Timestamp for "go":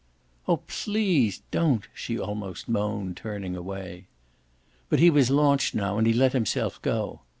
6.81-7.21